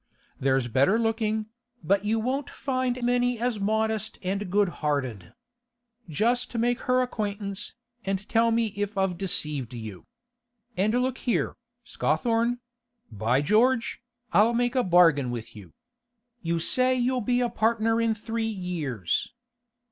[0.39, 1.45] There's better looking,
[1.83, 5.35] but you won't find many as modest and good hearted.
[6.09, 10.07] Just make her acquaintance, and tell me if I've deceived you.
[10.75, 12.57] And look here, Scawthorne;
[13.11, 14.01] by George,
[14.33, 15.71] I'll make a bargain with you!
[16.41, 19.31] You say you'll be a partner in three years.